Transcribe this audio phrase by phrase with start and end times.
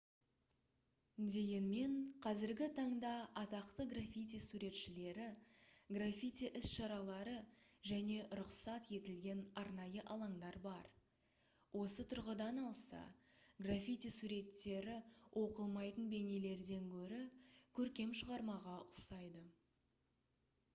[1.31, 1.91] дегенмен
[2.25, 3.09] қазіргі таңда
[3.41, 5.25] атақты граффити суретшілері
[5.97, 7.35] граффити іс-шаралары
[7.91, 10.87] және рұқсат етілген арнайы алаңдар бар
[11.83, 13.01] осы тұрғыдан алса
[13.67, 14.95] граффити суреттері
[15.43, 17.21] оқылмайтын бейнелерден гөрі
[17.81, 19.49] көркем шығармаға ұқсайды